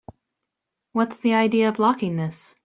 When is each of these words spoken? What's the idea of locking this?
What's 0.93 1.19
the 1.19 1.35
idea 1.35 1.69
of 1.69 1.77
locking 1.77 2.15
this? 2.15 2.55